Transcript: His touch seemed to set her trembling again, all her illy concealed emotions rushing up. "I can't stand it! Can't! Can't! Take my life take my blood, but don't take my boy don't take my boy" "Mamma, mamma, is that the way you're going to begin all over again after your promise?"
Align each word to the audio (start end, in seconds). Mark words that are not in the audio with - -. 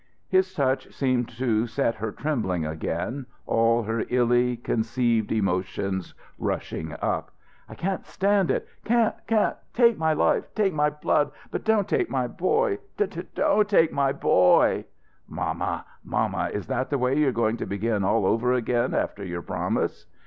His 0.27 0.51
touch 0.51 0.91
seemed 0.91 1.29
to 1.37 1.67
set 1.67 1.93
her 1.97 2.11
trembling 2.11 2.65
again, 2.65 3.27
all 3.45 3.83
her 3.83 4.03
illy 4.09 4.57
concealed 4.57 5.31
emotions 5.31 6.15
rushing 6.39 6.95
up. 7.03 7.29
"I 7.69 7.75
can't 7.75 8.03
stand 8.07 8.49
it! 8.49 8.67
Can't! 8.83 9.13
Can't! 9.27 9.57
Take 9.75 9.99
my 9.99 10.13
life 10.13 10.55
take 10.55 10.73
my 10.73 10.89
blood, 10.89 11.29
but 11.51 11.63
don't 11.63 11.87
take 11.87 12.09
my 12.09 12.25
boy 12.25 12.79
don't 12.97 13.69
take 13.69 13.93
my 13.93 14.11
boy" 14.11 14.85
"Mamma, 15.27 15.85
mamma, 16.03 16.49
is 16.51 16.65
that 16.65 16.89
the 16.89 16.97
way 16.97 17.15
you're 17.15 17.31
going 17.31 17.57
to 17.57 17.67
begin 17.67 18.03
all 18.03 18.25
over 18.25 18.53
again 18.53 18.95
after 18.95 19.23
your 19.23 19.43
promise?" 19.43 20.07